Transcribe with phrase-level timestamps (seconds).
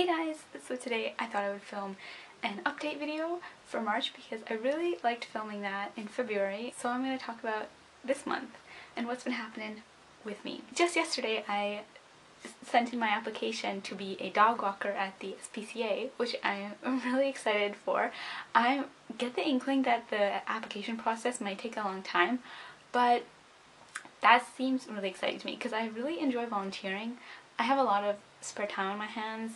[0.00, 0.44] Hey guys!
[0.66, 1.98] So today I thought I would film
[2.42, 6.72] an update video for March because I really liked filming that in February.
[6.78, 7.66] So I'm going to talk about
[8.02, 8.56] this month
[8.96, 9.82] and what's been happening
[10.24, 10.62] with me.
[10.74, 11.80] Just yesterday I
[12.64, 17.02] sent in my application to be a dog walker at the SPCA, which I am
[17.12, 18.10] really excited for.
[18.54, 18.84] I
[19.18, 22.38] get the inkling that the application process might take a long time,
[22.90, 23.24] but
[24.22, 27.18] that seems really exciting to me because I really enjoy volunteering.
[27.58, 29.52] I have a lot of spare time on my hands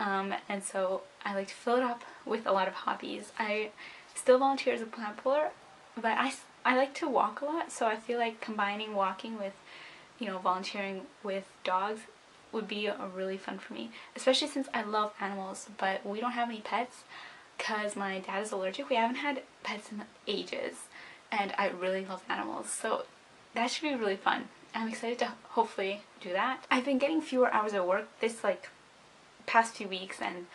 [0.00, 3.30] um, and so I like to fill it up with a lot of hobbies.
[3.38, 3.70] I
[4.14, 5.50] still volunteer as a plant puller,
[5.94, 6.32] but I,
[6.64, 9.52] I like to walk a lot, so I feel like combining walking with,
[10.18, 12.00] you know, volunteering with dogs
[12.50, 16.48] would be really fun for me, especially since I love animals, but we don't have
[16.48, 17.04] any pets
[17.56, 18.88] because my dad is allergic.
[18.88, 20.74] We haven't had pets in ages,
[21.30, 23.04] and I really love animals, so
[23.54, 24.48] that should be really fun.
[24.74, 26.64] I'm excited to hopefully do that.
[26.70, 28.68] I've been getting fewer hours of work this like
[29.50, 30.46] past few weeks and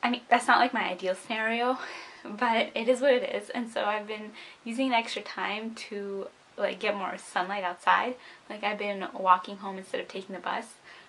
[0.00, 1.78] I mean that's not like my ideal scenario
[2.24, 4.30] but it is what it is and so I've been
[4.64, 8.14] using the extra time to like get more sunlight outside.
[8.48, 10.66] Like I've been walking home instead of taking the bus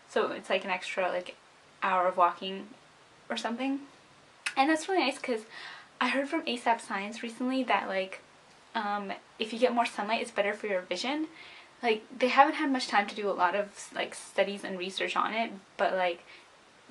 [0.10, 1.36] so it's like an extra like
[1.84, 2.68] hour of walking
[3.30, 3.82] or something.
[4.58, 5.42] And that's really nice because
[6.02, 8.22] I heard from ASAP Science recently that like
[8.74, 11.28] um, if you get more sunlight it's better for your vision.
[11.84, 15.16] Like they haven't had much time to do a lot of like studies and research
[15.16, 16.24] on it but like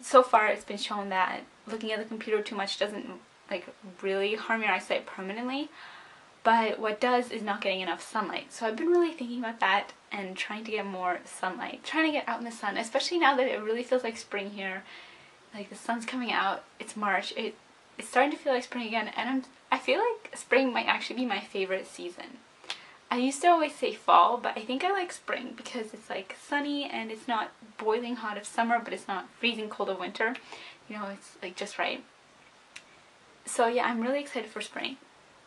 [0.03, 3.07] so far it's been shown that looking at the computer too much doesn't
[3.51, 3.67] like
[4.01, 5.69] really harm your eyesight permanently
[6.45, 8.53] but what does is not getting enough sunlight.
[8.53, 12.13] So I've been really thinking about that and trying to get more sunlight trying to
[12.13, 14.83] get out in the sun especially now that it really feels like spring here.
[15.55, 17.55] Like the sun's coming out it's March it
[17.99, 21.17] it's starting to feel like spring again and I'm I feel like spring might actually
[21.17, 22.39] be my favorite season
[23.13, 26.35] I used to always say fall, but I think I like spring because it's like
[26.49, 30.35] sunny and it's not boiling hot of summer, but it's not freezing cold of winter.
[30.89, 32.03] You know, it's like just right.
[33.45, 34.97] So yeah, I'm really excited for spring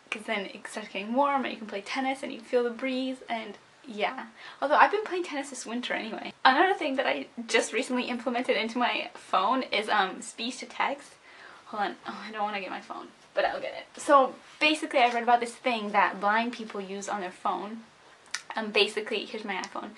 [0.07, 2.69] because then it starts getting warm and you can play tennis and you feel the
[2.69, 4.28] breeze and yeah.
[4.62, 6.34] Although I've been playing tennis this winter anyway.
[6.45, 11.13] Another thing that I just recently implemented into my phone is um, speech to text.
[11.66, 11.95] Hold on.
[12.07, 14.01] Oh, I don't want to get my phone but I'll get it.
[14.01, 17.81] So basically I read about this thing that blind people use on their phone.
[18.56, 19.90] And um, basically, here's my iPhone.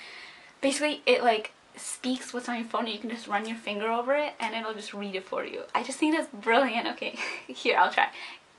[0.60, 3.88] Basically it like speaks what's on your phone and you can just run your finger
[3.88, 5.62] over it and it'll just read it for you.
[5.76, 6.88] I just think that's brilliant.
[6.98, 8.10] Okay, here I'll try.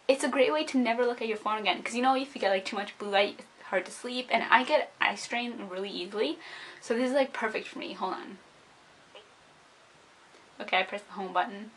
[0.06, 2.34] It's a great way to never look at your phone again because you know if
[2.34, 5.16] you get like too much blue light it's hard to sleep and I get eye
[5.16, 6.38] strain really easily.
[6.80, 7.94] So this is like perfect for me.
[7.94, 8.38] Hold on.
[10.60, 11.70] Okay, I press the home button.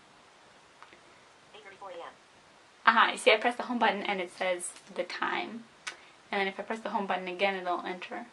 [2.92, 5.64] Aha, you see I press the home button and it says the time.
[6.30, 8.26] And then if I press the home button again, it'll enter.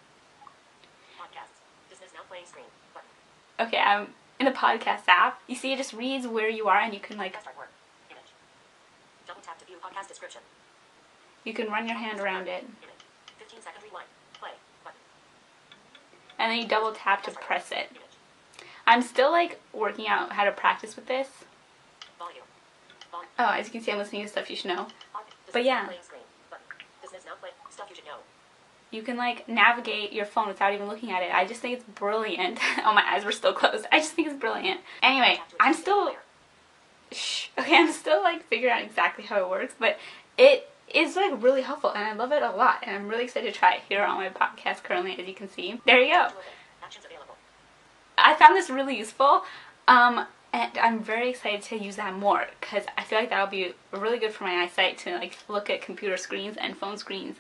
[1.17, 1.55] Podcast.
[1.89, 2.65] Business now playing screen.
[2.93, 3.69] Button.
[3.69, 4.09] Okay, I'm
[4.41, 5.41] in the podcast app.
[5.47, 7.37] You see it just reads where you are and you can like...
[9.29, 10.41] Double tap to view podcast description.
[11.45, 12.67] You can run your hand around it.
[13.39, 14.09] 15 second rewind.
[14.41, 14.51] Play.
[14.83, 14.99] Button.
[16.37, 17.93] And then you double tap to press it.
[18.89, 21.29] I'm still like working out how to practice with this.
[22.19, 22.43] Volume.
[23.39, 24.87] Oh, as you can see, I'm listening to stuff you should know.
[25.53, 25.89] But yeah.
[28.91, 31.33] You can like navigate your phone without even looking at it.
[31.33, 32.59] I just think it's brilliant.
[32.85, 33.87] oh, my eyes were still closed.
[33.93, 34.81] I just think it's brilliant.
[35.03, 36.15] Anyway, I'm still...
[37.13, 37.49] Shh.
[37.59, 39.99] Okay, I'm still like figuring out exactly how it works, but
[40.39, 43.53] it is like really helpful and I love it a lot and I'm really excited
[43.53, 45.81] to try it here on my podcast currently as you can see.
[45.85, 46.29] There you go.
[48.17, 49.43] I found this really useful.
[49.87, 53.75] Um, and I'm very excited to use that more because I feel like that'll be
[53.93, 57.37] really good for my eyesight to like look at computer screens and phone screens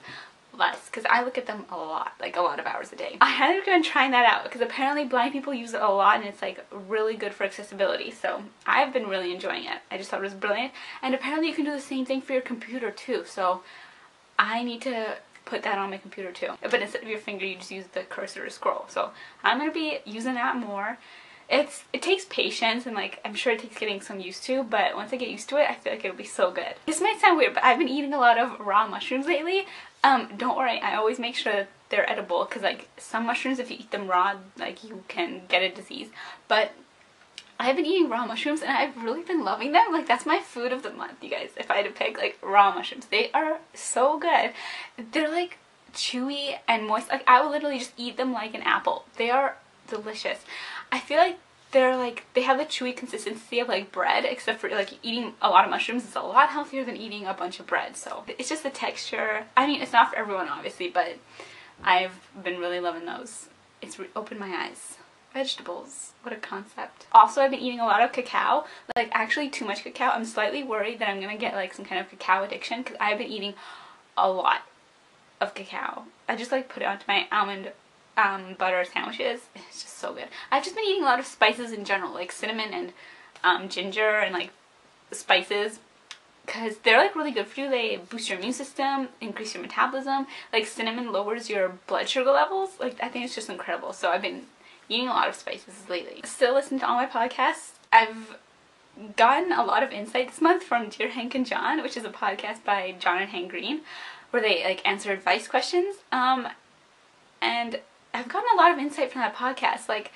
[0.58, 3.16] less because I look at them a lot, like a lot of hours a day.
[3.20, 6.24] I highly recommend trying that out because apparently blind people use it a lot and
[6.24, 8.10] it's like really good for accessibility.
[8.10, 9.78] So I've been really enjoying it.
[9.90, 10.72] I just thought it was brilliant.
[11.02, 13.24] And apparently you can do the same thing for your computer too.
[13.26, 13.62] So
[14.38, 16.50] I need to put that on my computer too.
[16.60, 18.84] But instead of your finger, you just use the cursor to scroll.
[18.88, 19.10] So
[19.42, 20.98] I'm going to be using that more
[21.48, 24.94] it's it takes patience and like I'm sure it takes getting some used to but
[24.94, 26.74] once I get used to it I feel like it'll be so good.
[26.86, 29.66] This might sound weird but I've been eating a lot of raw mushrooms lately.
[30.04, 33.70] Um, don't worry I always make sure that they're edible because like some mushrooms if
[33.70, 36.08] you eat them raw like you can get a disease
[36.48, 36.72] but
[37.60, 39.86] I've been eating raw mushrooms and I've really been loving them.
[39.90, 41.50] Like that's my food of the month, you guys.
[41.56, 44.52] If I had to pick like raw mushrooms, they are so good.
[45.10, 45.58] They're like
[45.92, 47.08] chewy and moist.
[47.08, 49.06] Like I will literally just eat them like an apple.
[49.16, 49.56] They are
[49.88, 50.38] delicious.
[50.90, 51.38] I feel like
[51.70, 55.50] they're like they have the chewy consistency of like bread except for like eating a
[55.50, 58.48] lot of mushrooms is a lot healthier than eating a bunch of bread so it's
[58.48, 61.18] just the texture I mean it's not for everyone obviously but
[61.84, 63.48] I've been really loving those
[63.82, 64.96] it's opened my eyes
[65.32, 66.12] vegetables.
[66.22, 67.06] What a concept.
[67.12, 68.64] Also, I've been eating a lot of cacao,
[68.96, 70.10] like actually too much cacao.
[70.10, 73.18] I'm slightly worried that I'm gonna get like some kind of cacao addiction because I've
[73.18, 73.54] been eating
[74.16, 74.62] a lot
[75.40, 76.04] of cacao.
[76.28, 77.72] I just like put it onto my almond
[78.18, 79.42] um, butter sandwiches.
[79.54, 80.28] It's just so good.
[80.50, 82.92] I've just been eating a lot of spices in general, like cinnamon and
[83.44, 84.50] um, ginger and like
[85.12, 85.78] spices
[86.44, 87.70] because they're like really good for you.
[87.70, 90.26] They boost your immune system, increase your metabolism.
[90.52, 92.70] Like cinnamon lowers your blood sugar levels.
[92.80, 93.92] Like I think it's just incredible.
[93.92, 94.46] So I've been
[94.88, 96.20] eating a lot of spices lately.
[96.24, 97.72] Still listen to all my podcasts.
[97.92, 98.36] I've
[99.16, 102.10] gotten a lot of insight this month from Dear Hank and John, which is a
[102.10, 103.82] podcast by John and Hank Green,
[104.30, 105.96] where they like answer advice questions.
[106.10, 106.48] Um,
[107.40, 107.80] and
[108.18, 109.88] I've gotten a lot of insight from that podcast.
[109.88, 110.10] Like,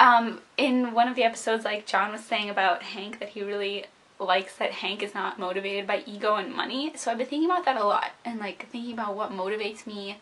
[0.00, 3.86] um, in one of the episodes, like John was saying about Hank that he really
[4.18, 6.92] likes that Hank is not motivated by ego and money.
[6.96, 10.18] So I've been thinking about that a lot and like thinking about what motivates me.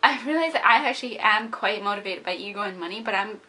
[0.00, 3.40] I realize that I actually am quite motivated by ego and money, but I'm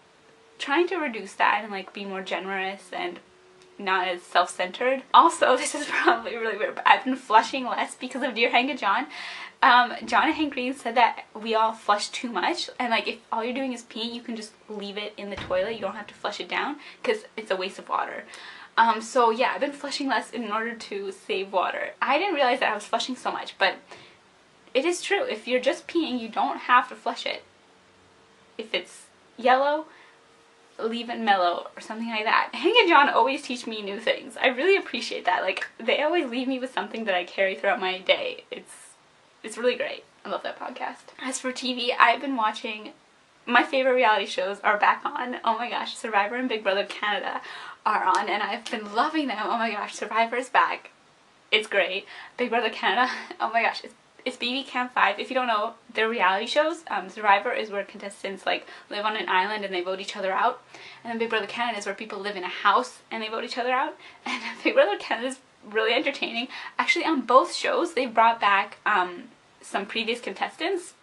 [0.58, 3.20] trying to reduce that and like be more generous and
[3.80, 5.04] not as self-centered.
[5.14, 8.70] Also, this is probably really weird, but I've been flushing less because of Dear Hank
[8.70, 9.08] and John.
[9.62, 13.18] Um, John and Hank Green said that we all flush too much, and like if
[13.32, 15.76] all you're doing is peeing, you can just leave it in the toilet.
[15.76, 18.24] You don't have to flush it down because it's a waste of water.
[18.78, 21.92] Um, so yeah, I've been flushing less in order to save water.
[22.02, 23.76] I didn't realize that I was flushing so much, but
[24.74, 25.24] it is true.
[25.24, 27.44] If you're just peeing, you don't have to flush it.
[28.58, 29.86] If it's yellow,
[30.82, 32.50] leave it mellow or something like that.
[32.54, 34.38] Hank and John always teach me new things.
[34.38, 35.42] I really appreciate that.
[35.42, 38.44] Like they always leave me with something that I carry throughout my day.
[38.52, 38.74] It's
[39.44, 40.04] it's really great.
[40.26, 41.14] I love that podcast.
[41.22, 42.92] As for TV, I've been watching
[43.46, 45.38] my favorite reality shows are back on.
[45.44, 47.42] Oh my gosh, Survivor and Big Brother Canada
[47.86, 49.40] are on and I've been loving them.
[49.42, 50.92] Oh my gosh, Survivor is back.
[51.52, 52.06] It's great.
[52.38, 55.20] Big Brother Canada, oh my gosh, it's, it's BB Can 5.
[55.20, 56.84] If you don't know, they're reality shows.
[56.90, 60.32] Um, Survivor is where contestants like live on an island and they vote each other
[60.32, 60.62] out.
[61.04, 63.44] And then Big Brother Canada is where people live in a house and they vote
[63.44, 63.96] each other out.
[64.26, 66.48] And Big Brother Canada is really entertaining.
[66.78, 69.26] Actually, on both shows, they brought back um,
[69.62, 70.94] some previous contestants.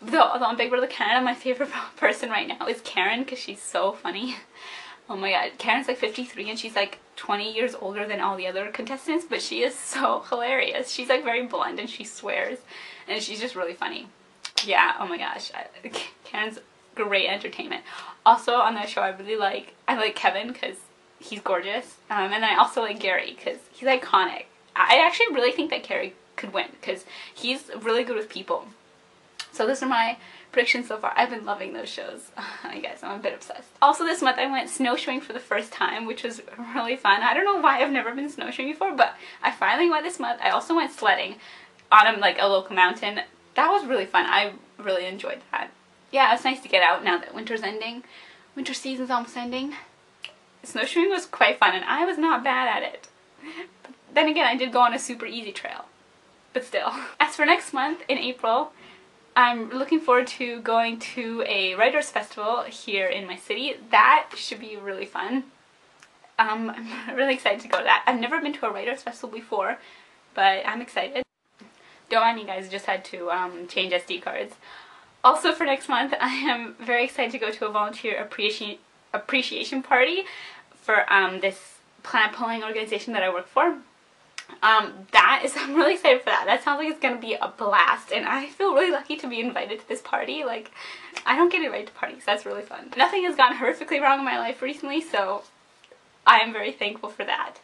[0.00, 3.92] Though on Big Brother Canada, my favorite person right now is Karen because she's so
[3.92, 4.36] funny.
[5.10, 8.46] Oh my god, Karen's like 53 and she's like 20 years older than all the
[8.46, 10.90] other contestants, but she is so hilarious.
[10.90, 12.58] She's like very blunt and she swears
[13.06, 14.08] and she's just really funny.
[14.64, 15.50] Yeah, oh my gosh,
[16.24, 16.58] Karen's
[16.94, 17.84] great entertainment.
[18.26, 20.76] Also on that show I really like, I like Kevin because
[21.20, 24.44] he's gorgeous um, and I also like Gary because he's iconic.
[24.76, 28.66] I actually really think that Gary could win because he's really good with people.
[29.52, 30.16] So those are my
[30.52, 31.12] predictions so far.
[31.16, 32.30] I've been loving those shows.
[32.64, 33.68] I guess I'm a bit obsessed.
[33.80, 36.42] Also this month I went snowshoeing for the first time, which was
[36.74, 37.22] really fun.
[37.22, 40.40] I don't know why I've never been snowshoeing before, but I finally went this month.
[40.42, 41.36] I also went sledding
[41.90, 43.20] on like a local mountain.
[43.54, 44.26] That was really fun.
[44.26, 45.70] I really enjoyed that.
[46.10, 48.04] Yeah, it's nice to get out now that winter's ending.
[48.56, 49.74] Winter season's almost ending.
[50.62, 53.08] Snowshoeing was quite fun and I was not bad at it.
[53.82, 55.84] But then again, I did go on a super easy trail.
[56.52, 56.92] But still.
[57.20, 58.72] As for next month, in April,
[59.38, 63.76] I'm looking forward to going to a writers festival here in my city.
[63.92, 65.44] That should be really fun.
[66.40, 66.70] Um,
[67.06, 68.02] I'm really excited to go to that.
[68.04, 69.78] I've never been to a writers festival before,
[70.34, 71.22] but I'm excited.
[72.10, 74.56] Don't mind you guys, just had to um, change SD cards.
[75.22, 78.78] Also for next month, I am very excited to go to a volunteer appreciation
[79.14, 80.24] appreciation party
[80.74, 83.78] for um, this plant pulling organization that I work for
[84.62, 86.44] um, that is, I'm really excited for that.
[86.46, 89.40] That sounds like it's to be a blast, and I feel really lucky to be
[89.40, 90.44] invited to this party.
[90.44, 90.70] Like,
[91.26, 92.92] I don't get invited to parties, that's really fun.
[92.96, 95.42] Nothing has gone horrifically wrong in my life recently, so
[96.26, 97.56] I am very thankful for that.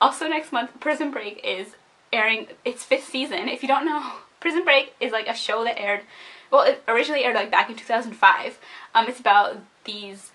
[0.00, 1.76] Also next month, Prison Break is
[2.12, 3.48] airing its fifth season.
[3.48, 6.02] If you don't know, Prison Break is like a show that aired,
[6.50, 8.58] well, it originally aired like back in 2005.
[8.94, 10.30] Um, it's about these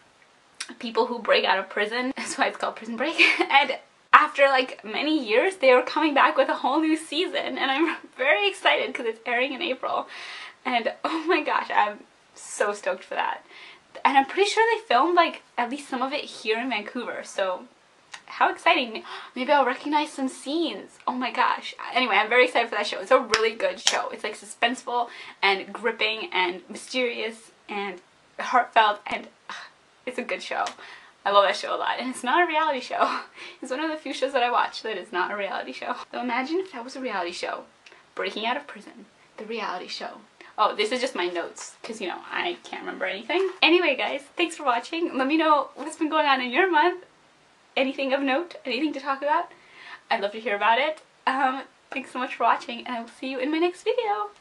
[0.80, 2.14] people who break out of prison.
[2.18, 3.20] That's why it's called Prison Break.
[3.40, 3.78] and
[4.14, 7.98] after like many years they are coming back with a whole new season and I'm
[8.18, 10.08] very excited because it's airing in April.
[10.66, 12.00] And oh my gosh I'm
[12.36, 13.46] so stoked for that.
[14.06, 17.22] And I'm pretty sure they filmed like at least some of it here in Vancouver
[17.24, 17.66] so
[18.26, 19.04] how exciting.
[19.36, 21.00] Maybe I'll recognize some scenes.
[21.06, 21.76] Oh my gosh.
[21.94, 23.00] Anyway I'm very excited for that show.
[23.00, 24.10] It's a really good show.
[24.10, 25.10] It's like suspenseful
[25.42, 28.02] and gripping and mysterious and
[28.40, 29.28] heartfelt and
[30.06, 30.66] it's a good show
[31.24, 33.20] I love that show a lot, and it's not a reality show.
[33.62, 35.96] It's one of the few shows that I watch that is not a reality show.
[36.12, 37.66] So imagine if that was a reality show.
[38.16, 39.06] Breaking out of prison.
[39.38, 40.22] The reality show.
[40.58, 43.50] Oh, this is just my notes, because, you know, I can't remember anything.
[43.62, 45.16] Anyway, guys, thanks for watching.
[45.18, 47.06] Let me know what's been going on in your month.
[47.78, 48.56] Anything of note?
[48.66, 49.50] Anything to talk about?
[50.10, 51.02] I'd love to hear about it.
[51.26, 54.32] Um, thanks so much for watching, and I will see you in my next video.